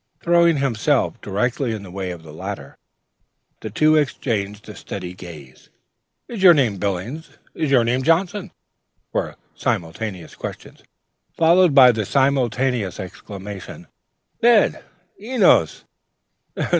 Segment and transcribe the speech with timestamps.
[0.19, 2.79] Throwing himself directly in the way of the latter,
[3.59, 5.69] the two exchanged a steady gaze.
[6.27, 8.49] "Is your name Billings?" "Is your name Johnson?"
[9.13, 10.81] were simultaneous questions,
[11.37, 13.85] followed by the simultaneous exclamations,
[14.41, 14.83] "Ned!"
[15.21, 15.83] "Enos!"